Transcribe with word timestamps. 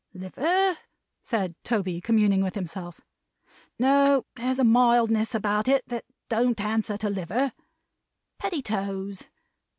"Liver?" 0.15 0.79
said 1.21 1.53
Toby, 1.63 2.01
communing 2.01 2.41
with 2.41 2.55
himself. 2.55 3.01
"No. 3.77 4.25
There's 4.35 4.57
a 4.57 4.63
mildness 4.63 5.35
about 5.35 5.67
it 5.67 5.87
that 5.89 6.05
don't 6.27 6.59
answer 6.59 6.97
to 6.97 7.09
liver. 7.11 7.53
Pettitoes? 8.39 9.25